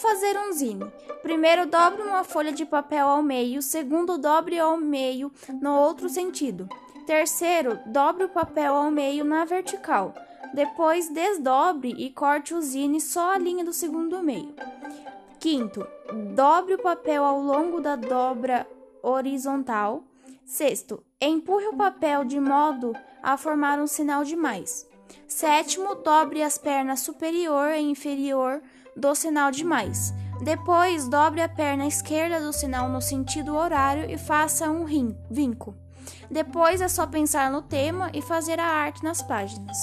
fazer 0.00 0.36
um 0.36 0.52
zine? 0.52 0.90
Primeiro, 1.22 1.66
dobre 1.66 2.02
uma 2.02 2.24
folha 2.24 2.52
de 2.52 2.64
papel 2.64 3.06
ao 3.06 3.22
meio. 3.22 3.62
Segundo, 3.62 4.18
dobre 4.18 4.58
ao 4.58 4.76
meio 4.76 5.30
no 5.60 5.76
outro 5.76 6.08
sentido. 6.08 6.68
Terceiro, 7.06 7.78
dobre 7.86 8.24
o 8.24 8.28
papel 8.28 8.74
ao 8.74 8.90
meio 8.90 9.24
na 9.24 9.44
vertical. 9.44 10.14
Depois, 10.52 11.08
desdobre 11.08 11.94
e 11.96 12.10
corte 12.10 12.54
o 12.54 12.60
zine 12.60 13.00
só 13.00 13.34
a 13.34 13.38
linha 13.38 13.64
do 13.64 13.72
segundo 13.72 14.22
meio. 14.22 14.54
Quinto, 15.38 15.86
dobre 16.34 16.74
o 16.74 16.82
papel 16.82 17.24
ao 17.24 17.40
longo 17.40 17.80
da 17.80 17.94
dobra 17.94 18.66
horizontal. 19.02 20.02
Sexto, 20.44 21.02
empurre 21.20 21.68
o 21.68 21.76
papel 21.76 22.24
de 22.24 22.40
modo 22.40 22.92
a 23.22 23.36
formar 23.36 23.78
um 23.78 23.86
sinal 23.86 24.24
de 24.24 24.34
mais. 24.34 24.89
Sétimo, 25.26 25.94
dobre 25.96 26.42
as 26.42 26.58
pernas 26.58 27.00
superior 27.00 27.72
e 27.72 27.80
inferior 27.80 28.62
do 28.96 29.14
sinal 29.14 29.50
de 29.50 29.64
mais. 29.64 30.12
Depois, 30.42 31.08
dobre 31.08 31.42
a 31.42 31.48
perna 31.48 31.86
esquerda 31.86 32.40
do 32.40 32.52
sinal 32.52 32.88
no 32.88 33.00
sentido 33.00 33.54
horário 33.54 34.10
e 34.10 34.16
faça 34.16 34.70
um 34.70 34.84
vinco. 35.30 35.74
Depois 36.30 36.80
é 36.80 36.88
só 36.88 37.06
pensar 37.06 37.50
no 37.50 37.62
tema 37.62 38.10
e 38.14 38.22
fazer 38.22 38.58
a 38.58 38.66
arte 38.66 39.04
nas 39.04 39.22
páginas. 39.22 39.76